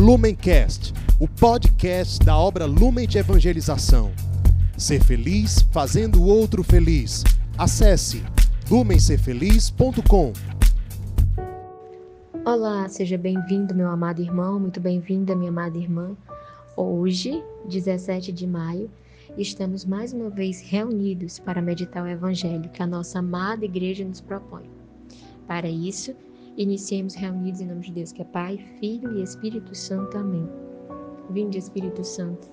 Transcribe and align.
Lumencast, 0.00 0.94
o 1.20 1.28
podcast 1.28 2.24
da 2.24 2.34
obra 2.34 2.64
Lumen 2.64 3.06
de 3.06 3.18
Evangelização. 3.18 4.10
Ser 4.74 5.04
feliz 5.04 5.60
fazendo 5.70 6.22
o 6.22 6.26
outro 6.26 6.64
feliz. 6.64 7.22
Acesse 7.58 8.24
lumencerfeliz.com. 8.70 10.32
Olá, 12.46 12.88
seja 12.88 13.18
bem-vindo, 13.18 13.74
meu 13.74 13.90
amado 13.90 14.22
irmão, 14.22 14.58
muito 14.58 14.80
bem-vinda, 14.80 15.36
minha 15.36 15.50
amada 15.50 15.76
irmã. 15.76 16.16
Hoje, 16.74 17.44
17 17.68 18.32
de 18.32 18.46
maio, 18.46 18.90
estamos 19.36 19.84
mais 19.84 20.14
uma 20.14 20.30
vez 20.30 20.62
reunidos 20.62 21.38
para 21.38 21.60
meditar 21.60 22.02
o 22.02 22.08
Evangelho 22.08 22.70
que 22.70 22.82
a 22.82 22.86
nossa 22.86 23.18
amada 23.18 23.66
igreja 23.66 24.02
nos 24.02 24.22
propõe. 24.22 24.64
Para 25.46 25.68
isso, 25.68 26.14
Iniciemos 26.60 27.14
reunidos 27.14 27.62
em 27.62 27.68
nome 27.68 27.80
de 27.80 27.90
Deus, 27.90 28.12
que 28.12 28.20
é 28.20 28.24
Pai, 28.26 28.58
Filho 28.78 29.16
e 29.16 29.22
Espírito 29.22 29.74
Santo. 29.74 30.18
Amém. 30.18 30.46
Vinde, 31.30 31.56
Espírito 31.56 32.04
Santo, 32.04 32.50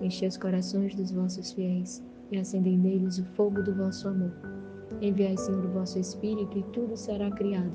enche 0.00 0.26
os 0.26 0.38
corações 0.38 0.94
dos 0.94 1.12
vossos 1.12 1.52
fiéis 1.52 2.02
e 2.30 2.38
acendei 2.38 2.74
neles 2.74 3.18
o 3.18 3.24
fogo 3.34 3.62
do 3.62 3.74
vosso 3.74 4.08
amor. 4.08 4.32
Enviai, 5.02 5.36
Senhor, 5.36 5.62
o 5.62 5.72
vosso 5.72 5.98
Espírito 5.98 6.56
e 6.56 6.62
tudo 6.72 6.96
será 6.96 7.30
criado, 7.32 7.70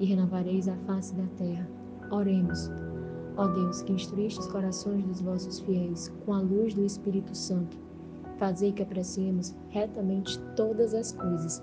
e 0.00 0.04
renovareis 0.04 0.66
a 0.66 0.76
face 0.78 1.14
da 1.14 1.28
terra. 1.36 1.70
Oremos. 2.10 2.68
Ó 3.36 3.46
Deus, 3.46 3.82
que 3.82 3.92
instruíste 3.92 4.40
os 4.40 4.48
corações 4.48 5.04
dos 5.04 5.20
vossos 5.20 5.60
fiéis 5.60 6.08
com 6.26 6.32
a 6.32 6.40
luz 6.40 6.74
do 6.74 6.84
Espírito 6.84 7.36
Santo, 7.36 7.78
fazei 8.36 8.72
que 8.72 8.82
apreciemos 8.82 9.54
retamente 9.68 10.40
todas 10.56 10.92
as 10.92 11.12
coisas, 11.12 11.62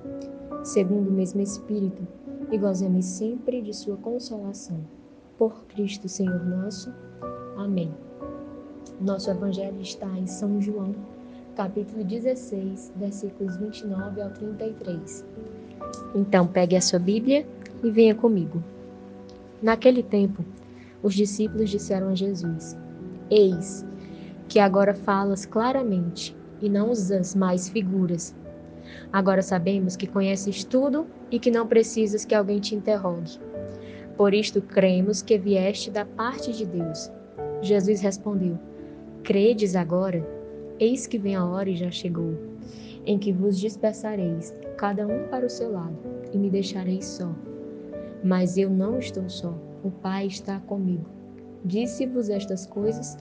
segundo 0.64 1.10
o 1.10 1.14
mesmo 1.14 1.42
Espírito 1.42 2.08
e 2.52 2.58
gozemos 2.58 3.06
sempre 3.06 3.62
de 3.62 3.74
Sua 3.74 3.98
consolação. 3.98 4.80
Por 5.38 5.64
Cristo 5.66 6.08
Senhor 6.10 6.44
nosso. 6.46 6.94
Amém. 7.58 7.92
Nosso 9.00 9.32
Evangelho 9.32 9.82
está 9.82 10.08
em 10.18 10.28
São 10.28 10.62
João, 10.62 10.94
capítulo 11.56 12.04
16, 12.04 12.94
versículos 12.96 13.58
29 13.58 14.22
ao 14.22 14.30
33. 14.32 15.26
Então, 16.14 16.46
pegue 16.46 16.76
a 16.76 16.82
sua 16.82 17.00
Bíblia 17.00 17.48
e 17.84 17.90
venha 17.90 18.14
comigo. 18.14 18.62
Naquele 19.62 20.04
tempo, 20.04 20.46
os 21.02 21.16
discípulos 21.16 21.70
disseram 21.70 22.10
a 22.10 22.16
Jesus: 22.16 22.78
Eis 23.30 23.86
que 24.48 24.60
agora 24.60 24.94
falas 24.94 25.46
claramente 25.46 26.36
e 26.62 26.70
não 26.70 26.92
usas 26.92 27.34
mais 27.34 27.70
figuras. 27.70 28.36
Agora 29.12 29.42
sabemos 29.42 29.96
que 29.96 30.08
conheces 30.08 30.64
tudo 30.64 31.08
e 31.30 31.40
que 31.40 31.52
não 31.52 31.68
precisas 31.68 32.26
que 32.26 32.36
alguém 32.36 32.60
te 32.60 32.76
interrogue. 32.76 33.40
Por 34.18 34.34
isto 34.34 34.62
cremos 34.62 35.22
que 35.22 35.38
vieste 35.38 35.90
da 35.90 36.06
parte 36.06 36.52
de 36.54 36.66
Deus. 36.66 37.12
Jesus 37.62 38.02
respondeu: 38.02 38.58
Credes 39.24 39.76
agora? 39.76 40.28
Eis 40.80 41.06
que 41.06 41.18
vem 41.18 41.36
a 41.36 41.46
hora 41.46 41.70
e 41.70 41.76
já 41.76 41.92
chegou, 41.92 42.36
em 43.06 43.20
que 43.20 43.32
vos 43.32 43.60
dispersareis, 43.60 44.54
cada 44.78 45.06
um 45.06 45.28
para 45.30 45.46
o 45.46 45.50
seu 45.50 45.72
lado, 45.72 45.96
e 46.34 46.38
me 46.38 46.50
deixareis 46.50 47.06
só. 47.06 47.32
Mas 48.24 48.58
eu 48.58 48.70
não 48.70 48.98
estou 48.98 49.30
só, 49.30 49.54
o 49.84 49.92
Pai 49.92 50.28
está 50.28 50.60
comigo. 50.62 51.06
Disse-vos 51.64 52.30
estas 52.30 52.66
coisas 52.66 53.18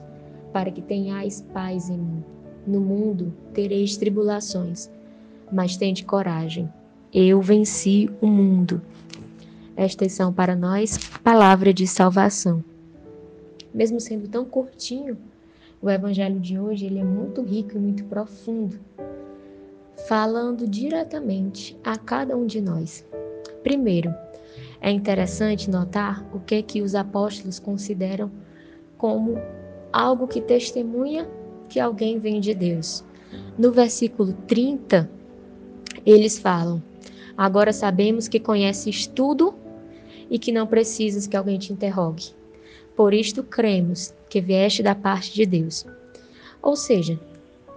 para 0.51 0.71
que 0.71 0.81
tenhais 0.81 1.41
paz 1.53 1.89
em 1.89 1.97
mim. 1.97 2.23
No 2.65 2.79
mundo 2.79 3.33
tereis 3.53 3.97
tribulações, 3.97 4.91
mas 5.51 5.77
tende 5.77 6.03
coragem 6.03 6.69
eu 7.13 7.41
venci 7.41 8.09
o 8.21 8.27
mundo. 8.27 8.81
Estas 9.75 10.13
são 10.13 10.31
para 10.31 10.55
nós 10.55 10.97
palavra 11.21 11.73
de 11.73 11.85
salvação. 11.85 12.63
Mesmo 13.73 13.99
sendo 13.99 14.27
tão 14.27 14.45
curtinho, 14.45 15.17
o 15.81 15.89
evangelho 15.89 16.39
de 16.39 16.57
hoje 16.57 16.85
ele 16.85 16.99
é 16.99 17.03
muito 17.03 17.41
rico 17.41 17.75
e 17.75 17.79
muito 17.79 18.05
profundo, 18.05 18.79
falando 20.07 20.67
diretamente 20.67 21.77
a 21.83 21.97
cada 21.97 22.35
um 22.37 22.45
de 22.45 22.61
nós. 22.61 23.05
Primeiro, 23.61 24.13
é 24.79 24.89
interessante 24.89 25.69
notar 25.69 26.25
o 26.33 26.39
que 26.39 26.61
que 26.61 26.81
os 26.81 26.95
apóstolos 26.95 27.59
consideram 27.59 28.31
como 28.97 29.35
algo 29.91 30.27
que 30.27 30.39
testemunha 30.41 31.27
que 31.67 31.79
alguém 31.79 32.19
vem 32.19 32.39
de 32.39 32.53
Deus. 32.53 33.03
No 33.57 33.71
versículo 33.71 34.33
30, 34.47 35.09
eles 36.05 36.37
falam: 36.39 36.81
Agora 37.37 37.73
sabemos 37.73 38.27
que 38.27 38.39
conheces 38.39 39.07
tudo 39.07 39.53
e 40.29 40.37
que 40.37 40.51
não 40.51 40.67
precisas 40.67 41.27
que 41.27 41.35
alguém 41.35 41.57
te 41.57 41.73
interrogue. 41.73 42.33
Por 42.95 43.13
isto 43.13 43.43
cremos 43.43 44.13
que 44.29 44.41
vieste 44.41 44.83
da 44.83 44.93
parte 44.93 45.33
de 45.33 45.45
Deus. 45.45 45.85
Ou 46.61 46.75
seja, 46.75 47.19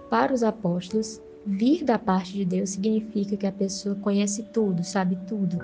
para 0.09 0.33
os 0.33 0.43
apóstolos, 0.43 1.21
vir 1.45 1.83
da 1.83 1.97
parte 1.97 2.33
de 2.33 2.45
Deus 2.45 2.71
significa 2.71 3.35
que 3.35 3.47
a 3.47 3.51
pessoa 3.51 3.95
conhece 3.95 4.43
tudo, 4.53 4.83
sabe 4.83 5.17
tudo. 5.27 5.57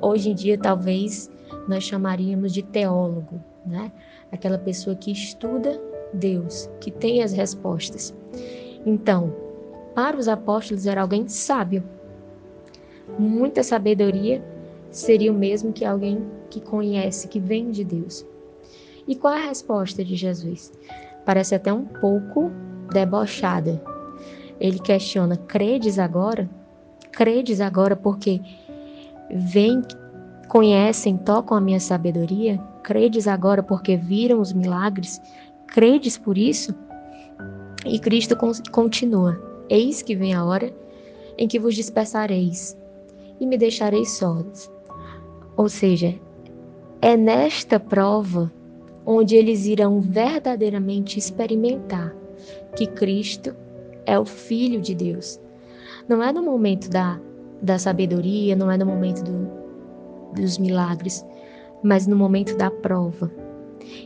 Hoje 0.00 0.30
em 0.30 0.34
dia, 0.34 0.58
talvez 0.58 1.30
nós 1.68 1.84
chamaríamos 1.84 2.52
de 2.52 2.62
teólogo, 2.62 3.40
né? 3.64 3.92
Aquela 4.32 4.58
pessoa 4.58 4.96
que 4.96 5.12
estuda 5.12 5.80
Deus, 6.12 6.68
que 6.80 6.90
tem 6.90 7.22
as 7.22 7.32
respostas. 7.32 8.14
Então, 8.84 9.32
para 10.00 10.16
os 10.16 10.28
apóstolos 10.28 10.86
era 10.86 11.02
alguém 11.02 11.28
sábio, 11.28 11.84
muita 13.18 13.62
sabedoria 13.62 14.42
seria 14.90 15.30
o 15.30 15.34
mesmo 15.34 15.74
que 15.74 15.84
alguém 15.84 16.24
que 16.48 16.58
conhece, 16.58 17.28
que 17.28 17.38
vem 17.38 17.70
de 17.70 17.84
Deus. 17.84 18.24
E 19.06 19.14
qual 19.14 19.34
a 19.34 19.48
resposta 19.48 20.02
de 20.02 20.16
Jesus? 20.16 20.72
Parece 21.26 21.54
até 21.54 21.70
um 21.70 21.84
pouco 21.84 22.50
debochada. 22.90 23.78
Ele 24.58 24.78
questiona: 24.78 25.36
credes 25.36 25.98
agora? 25.98 26.48
Credes 27.12 27.60
agora 27.60 27.94
porque 27.94 28.40
vem, 29.30 29.82
conhecem, 30.48 31.18
tocam 31.18 31.58
a 31.58 31.60
minha 31.60 31.78
sabedoria? 31.78 32.58
Credes 32.82 33.28
agora 33.28 33.62
porque 33.62 33.98
viram 33.98 34.40
os 34.40 34.54
milagres? 34.54 35.20
Credes 35.66 36.16
por 36.16 36.38
isso? 36.38 36.74
E 37.84 37.98
Cristo 37.98 38.34
continua: 38.72 39.49
Eis 39.70 40.02
que 40.02 40.16
vem 40.16 40.34
a 40.34 40.44
hora 40.44 40.74
em 41.38 41.46
que 41.46 41.60
vos 41.60 41.76
dispersareis 41.76 42.76
e 43.38 43.46
me 43.46 43.56
deixarei 43.56 44.04
sós. 44.04 44.68
Ou 45.56 45.68
seja, 45.68 46.18
é 47.00 47.16
nesta 47.16 47.78
prova 47.78 48.52
onde 49.06 49.36
eles 49.36 49.66
irão 49.66 50.00
verdadeiramente 50.00 51.18
experimentar 51.18 52.14
que 52.76 52.86
Cristo 52.86 53.54
é 54.04 54.18
o 54.18 54.24
Filho 54.24 54.80
de 54.80 54.92
Deus. 54.94 55.40
Não 56.08 56.20
é 56.20 56.32
no 56.32 56.42
momento 56.42 56.90
da, 56.90 57.20
da 57.62 57.78
sabedoria, 57.78 58.56
não 58.56 58.70
é 58.70 58.76
no 58.76 58.86
momento 58.86 59.22
do, 59.22 59.48
dos 60.34 60.58
milagres, 60.58 61.24
mas 61.80 62.08
no 62.08 62.16
momento 62.16 62.56
da 62.56 62.70
prova, 62.70 63.30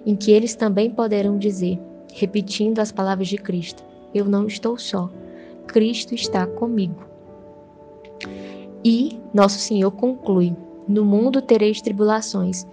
em 0.04 0.14
que 0.14 0.30
eles 0.30 0.54
também 0.54 0.90
poderão 0.90 1.38
dizer, 1.38 1.80
repetindo 2.12 2.80
as 2.80 2.92
palavras 2.92 3.28
de 3.28 3.38
Cristo: 3.38 3.82
Eu 4.14 4.26
não 4.26 4.46
estou 4.46 4.78
só, 4.78 5.10
Cristo 5.66 6.14
está 6.14 6.46
comigo. 6.46 7.04
E 8.84 9.20
nosso 9.32 9.58
Senhor 9.58 9.90
conclui: 9.90 10.54
No 10.86 11.04
mundo 11.04 11.40
tereis 11.40 11.80
tribulações, 11.80 12.66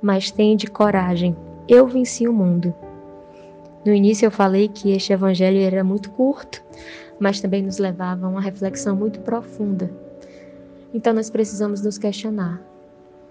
mas 0.00 0.30
tende 0.30 0.66
coragem, 0.66 1.36
eu 1.68 1.86
venci 1.86 2.28
o 2.28 2.32
mundo. 2.32 2.74
No 3.84 3.92
início 3.92 4.26
eu 4.26 4.30
falei 4.30 4.68
que 4.68 4.90
este 4.90 5.12
evangelho 5.12 5.60
era 5.60 5.84
muito 5.84 6.10
curto, 6.10 6.62
mas 7.18 7.40
também 7.40 7.62
nos 7.62 7.78
levava 7.78 8.26
a 8.26 8.28
uma 8.28 8.40
reflexão 8.40 8.96
muito 8.96 9.20
profunda. 9.20 9.90
Então 10.94 11.12
nós 11.12 11.30
precisamos 11.30 11.82
nos 11.82 11.98
questionar: 11.98 12.62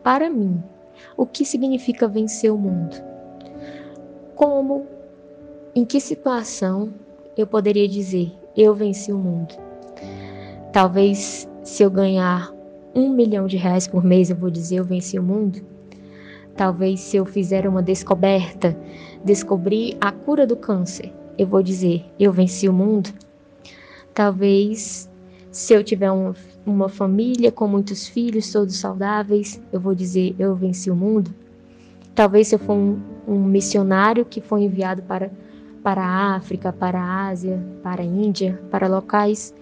para 0.04 0.30
mim, 0.30 0.62
o 1.18 1.26
que 1.26 1.46
significa 1.46 2.08
vencer 2.08 2.52
o 2.52 2.58
mundo? 2.58 2.96
Como, 4.36 4.86
em 5.74 5.86
que 5.86 6.00
situação 6.00 6.94
eu 7.38 7.48
poderia 7.48 7.88
dizer 7.88 8.32
eu 8.56 8.74
venci 8.74 9.12
o 9.12 9.18
mundo? 9.18 9.54
Talvez 10.72 11.50
se 11.64 11.84
eu 11.84 11.90
ganhar 11.90 12.54
um 12.94 13.10
milhão 13.10 13.48
de 13.48 13.58
reais 13.58 13.88
por 13.88 14.04
mês, 14.04 14.30
eu 14.30 14.36
vou 14.36 14.50
dizer 14.50 14.78
eu 14.78 14.86
venci 14.86 15.20
o 15.20 15.24
mundo? 15.24 15.62
Talvez 16.56 17.02
se 17.02 17.18
eu 17.18 17.26
fizer 17.26 17.68
uma 17.68 17.84
descoberta, 17.84 18.78
descobrir 19.24 19.98
a 20.00 20.12
cura 20.12 20.48
do 20.48 20.56
câncer, 20.56 21.12
eu 21.38 21.46
vou 21.46 21.62
dizer 21.62 22.06
eu 22.20 22.32
venci 22.32 22.70
o 22.70 22.74
mundo? 22.74 23.10
Talvez 24.14 25.10
se 25.52 25.74
eu 25.74 25.84
tiver 25.84 26.12
uma, 26.12 26.34
uma 26.66 26.90
família 26.90 27.52
com 27.52 27.68
muitos 27.68 28.08
filhos, 28.08 28.52
todos 28.52 28.78
saudáveis, 28.78 29.62
eu 29.72 29.80
vou 29.80 29.94
dizer 29.94 30.36
eu 30.40 30.56
venci 30.56 30.90
o 30.90 30.96
mundo? 30.96 31.34
Talvez 32.14 32.48
se 32.48 32.56
eu 32.56 32.60
for 32.60 32.74
um, 32.74 33.00
um 33.28 33.44
missionário 33.44 34.24
que 34.24 34.40
foi 34.40 34.64
enviado 34.64 35.02
para, 35.04 35.30
para 35.86 36.04
a 36.04 36.36
África, 36.36 36.74
para 36.74 37.00
a 37.00 37.28
Ásia, 37.28 37.64
para 37.84 38.02
a 38.02 38.06
Índia, 38.06 38.60
para 38.72 38.88
locais 38.88 39.54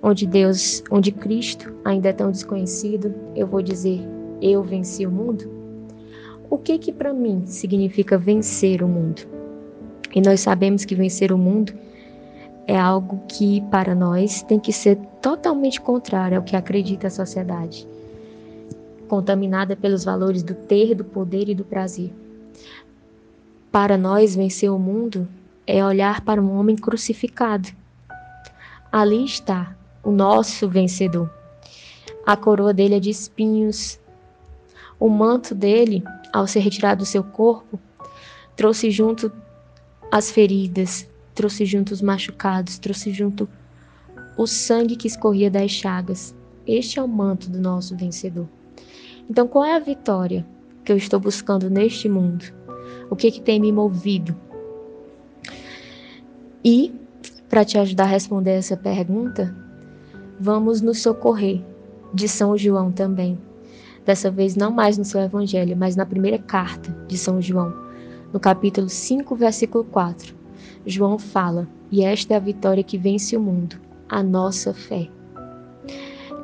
onde 0.00 0.24
Deus, 0.24 0.84
onde 0.88 1.10
Cristo 1.10 1.74
ainda 1.84 2.10
é 2.10 2.12
tão 2.12 2.30
desconhecido, 2.30 3.12
eu 3.34 3.44
vou 3.44 3.60
dizer: 3.60 4.00
eu 4.40 4.62
venci 4.62 5.04
o 5.04 5.10
mundo? 5.10 5.50
o 6.48 6.58
que 6.58 6.78
que 6.78 6.92
para 6.92 7.12
mim 7.12 7.42
significa 7.46 8.16
vencer 8.16 8.84
o 8.84 8.86
mundo? 8.86 9.22
E 10.14 10.20
nós 10.20 10.38
sabemos 10.38 10.84
que 10.84 10.94
vencer 10.94 11.32
o 11.32 11.38
mundo 11.38 11.72
é 12.68 12.78
algo 12.78 13.20
que 13.28 13.60
para 13.62 13.96
nós 13.96 14.42
tem 14.42 14.60
que 14.60 14.72
ser 14.72 14.96
totalmente 15.20 15.80
contrário 15.80 16.36
ao 16.36 16.44
que 16.44 16.54
acredita 16.54 17.08
a 17.08 17.10
sociedade, 17.10 17.88
contaminada 19.08 19.74
pelos 19.74 20.04
valores 20.04 20.44
do 20.44 20.54
ter, 20.54 20.94
do 20.94 21.04
poder 21.04 21.48
e 21.48 21.54
do 21.56 21.64
prazer. 21.64 22.12
Para 23.72 23.98
nós 23.98 24.36
vencer 24.36 24.70
o 24.70 24.78
mundo 24.78 25.26
é 25.66 25.84
olhar 25.84 26.20
para 26.20 26.40
um 26.40 26.58
homem 26.58 26.76
crucificado. 26.76 27.68
Ali 28.92 29.24
está 29.24 29.74
o 30.02 30.10
nosso 30.10 30.68
vencedor. 30.68 31.30
A 32.26 32.36
coroa 32.36 32.72
dele 32.72 32.96
é 32.96 33.00
de 33.00 33.10
espinhos. 33.10 33.98
O 34.98 35.08
manto 35.08 35.54
dele, 35.54 36.02
ao 36.32 36.46
ser 36.46 36.60
retirado 36.60 37.00
do 37.00 37.06
seu 37.06 37.24
corpo, 37.24 37.78
trouxe 38.56 38.90
junto 38.90 39.32
as 40.10 40.30
feridas, 40.30 41.08
trouxe 41.34 41.64
junto 41.64 41.92
os 41.92 42.00
machucados, 42.00 42.78
trouxe 42.78 43.12
junto 43.12 43.48
o 44.36 44.46
sangue 44.46 44.96
que 44.96 45.06
escorria 45.06 45.50
das 45.50 45.70
chagas. 45.70 46.34
Este 46.66 46.98
é 46.98 47.02
o 47.02 47.08
manto 47.08 47.50
do 47.50 47.60
nosso 47.60 47.96
vencedor. 47.96 48.48
Então, 49.28 49.46
qual 49.48 49.64
é 49.64 49.74
a 49.74 49.80
vitória 49.80 50.46
que 50.84 50.92
eu 50.92 50.96
estou 50.96 51.18
buscando 51.18 51.68
neste 51.68 52.08
mundo? 52.08 52.44
O 53.10 53.16
que, 53.16 53.30
que 53.30 53.40
tem 53.40 53.60
me 53.60 53.72
movido? 53.72 54.34
E, 56.64 56.94
para 57.48 57.64
te 57.64 57.76
ajudar 57.76 58.04
a 58.04 58.08
responder 58.08 58.52
essa 58.52 58.76
pergunta, 58.76 59.54
vamos 60.40 60.80
nos 60.80 61.02
socorrer 61.02 61.60
de 62.12 62.26
São 62.26 62.56
João 62.56 62.90
também. 62.90 63.38
Dessa 64.06 64.30
vez, 64.30 64.56
não 64.56 64.70
mais 64.70 64.96
no 64.96 65.04
seu 65.04 65.20
evangelho, 65.20 65.76
mas 65.76 65.94
na 65.94 66.06
primeira 66.06 66.38
carta 66.38 66.90
de 67.06 67.18
São 67.18 67.40
João, 67.40 67.72
no 68.32 68.40
capítulo 68.40 68.88
5, 68.88 69.36
versículo 69.36 69.84
4. 69.84 70.34
João 70.86 71.18
fala: 71.18 71.68
E 71.90 72.02
esta 72.02 72.34
é 72.34 72.36
a 72.36 72.40
vitória 72.40 72.82
que 72.82 72.98
vence 72.98 73.36
o 73.36 73.40
mundo, 73.40 73.76
a 74.08 74.22
nossa 74.22 74.72
fé. 74.72 75.08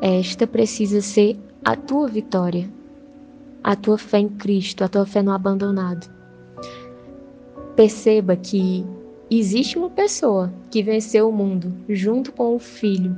Esta 0.01 0.47
precisa 0.47 1.01
ser 1.01 1.39
a 1.65 1.77
tua 1.77 2.09
vitória, 2.09 2.69
a 3.63 3.77
tua 3.77 3.99
fé 3.99 4.19
em 4.19 4.29
Cristo, 4.29 4.83
a 4.83 4.89
tua 4.89 5.05
fé 5.05 5.23
no 5.23 5.33
abandonado. 5.33 6.11
Perceba 7.77 8.37
que 8.37 8.85
existe 9.39 9.79
uma 9.79 9.91
pessoa 9.91 10.53
que 10.71 10.83
venceu 10.83 11.29
o 11.29 11.33
mundo 11.33 11.73
junto 11.89 12.33
com 12.33 12.57
o 12.57 12.59
Filho, 12.59 13.17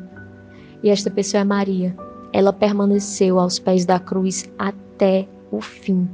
e 0.83 0.91
esta 0.91 1.11
pessoa 1.11 1.43
é 1.43 1.45
Maria. 1.45 1.97
Ela 2.33 2.53
permaneceu 2.53 3.39
aos 3.39 3.59
pés 3.59 3.85
da 3.85 3.99
cruz 3.99 4.51
até 4.59 5.29
o 5.51 5.61
fim. 5.61 6.09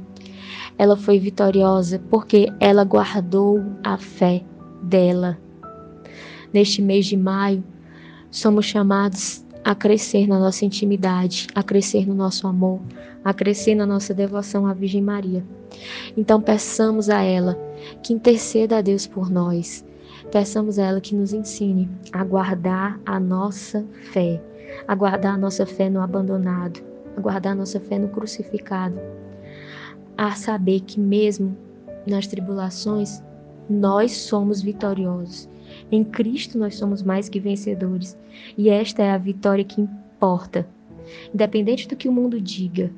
Ela 0.77 0.95
foi 0.95 1.17
vitoriosa 1.17 1.99
porque 2.09 2.51
ela 2.59 2.83
guardou 2.83 3.61
a 3.83 3.97
fé 3.97 4.43
dela. 4.83 5.37
Neste 6.53 6.81
mês 6.81 7.05
de 7.05 7.17
maio, 7.17 7.63
somos 8.31 8.65
chamados 8.65 9.43
a 9.63 9.75
crescer 9.75 10.27
na 10.27 10.39
nossa 10.39 10.65
intimidade, 10.65 11.47
a 11.53 11.63
crescer 11.63 12.07
no 12.07 12.13
nosso 12.13 12.47
amor, 12.47 12.79
a 13.23 13.33
crescer 13.33 13.75
na 13.75 13.85
nossa 13.85 14.13
devoção 14.13 14.65
à 14.65 14.73
Virgem 14.73 15.01
Maria. 15.01 15.43
Então 16.15 16.41
peçamos 16.41 17.09
a 17.09 17.21
ela 17.21 17.57
que 18.03 18.13
interceda 18.13 18.77
a 18.77 18.81
Deus 18.81 19.05
por 19.05 19.29
nós. 19.29 19.85
Peçamos 20.31 20.77
a 20.77 20.85
ela 20.85 21.01
que 21.01 21.15
nos 21.15 21.33
ensine 21.33 21.89
a 22.11 22.23
guardar 22.23 22.99
a 23.03 23.19
nossa 23.19 23.83
fé, 24.11 24.39
a 24.87 24.93
guardar 24.93 25.33
a 25.33 25.37
nossa 25.37 25.65
fé 25.65 25.89
no 25.89 26.01
abandonado, 26.01 26.81
a 27.17 27.19
guardar 27.19 27.53
a 27.53 27.55
nossa 27.55 27.79
fé 27.79 27.97
no 27.97 28.09
crucificado, 28.09 28.99
a 30.15 30.35
saber 30.35 30.81
que 30.81 30.99
mesmo 30.99 31.57
nas 32.05 32.27
tribulações 32.27 33.23
nós 33.67 34.11
somos 34.11 34.61
vitoriosos. 34.61 35.49
Em 35.91 36.03
Cristo 36.03 36.59
nós 36.59 36.75
somos 36.75 37.01
mais 37.01 37.27
que 37.27 37.39
vencedores. 37.39 38.15
E 38.55 38.69
esta 38.69 39.01
é 39.01 39.11
a 39.11 39.17
vitória 39.17 39.63
que 39.63 39.81
importa. 39.81 40.67
Independente 41.33 41.87
do 41.87 41.95
que 41.95 42.07
o 42.07 42.11
mundo 42.11 42.39
diga, 42.39 42.91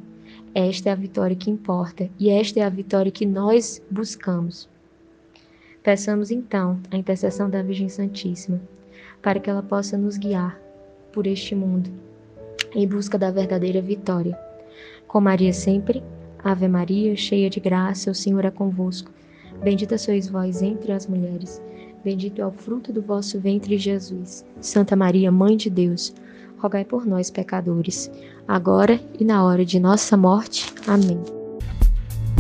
esta 0.53 0.89
é 0.89 0.91
a 0.91 0.95
vitória 0.95 1.35
que 1.35 1.49
importa. 1.49 2.09
E 2.19 2.29
esta 2.29 2.59
é 2.59 2.63
a 2.63 2.69
vitória 2.69 3.11
que 3.11 3.25
nós 3.25 3.81
buscamos. 3.89 4.70
Peçamos 5.83 6.29
então 6.29 6.79
a 6.91 6.97
intercessão 6.97 7.49
da 7.49 7.63
Virgem 7.63 7.89
Santíssima, 7.89 8.61
para 9.21 9.39
que 9.39 9.49
ela 9.49 9.63
possa 9.63 9.97
nos 9.97 10.17
guiar 10.17 10.59
por 11.11 11.25
este 11.25 11.55
mundo, 11.55 11.89
em 12.75 12.87
busca 12.87 13.17
da 13.17 13.31
verdadeira 13.31 13.81
vitória. 13.81 14.37
Com 15.07 15.19
Maria 15.19 15.51
sempre, 15.51 16.03
Ave 16.43 16.67
Maria, 16.67 17.15
cheia 17.15 17.49
de 17.49 17.59
graça, 17.59 18.11
o 18.11 18.15
Senhor 18.15 18.45
é 18.45 18.51
convosco. 18.51 19.11
Bendita 19.63 19.97
sois 19.97 20.27
vós 20.27 20.61
entre 20.61 20.91
as 20.91 21.07
mulheres, 21.07 21.61
bendito 22.03 22.41
é 22.41 22.45
o 22.45 22.51
fruto 22.51 22.93
do 22.93 23.01
vosso 23.01 23.39
ventre, 23.39 23.77
Jesus. 23.77 24.45
Santa 24.59 24.95
Maria, 24.95 25.31
Mãe 25.31 25.57
de 25.57 25.69
Deus, 25.69 26.13
rogai 26.57 26.85
por 26.85 27.05
nós, 27.05 27.29
pecadores, 27.29 28.09
agora 28.47 28.99
e 29.19 29.25
na 29.25 29.43
hora 29.43 29.65
de 29.65 29.79
nossa 29.79 30.15
morte. 30.15 30.71
Amém. 30.87 31.40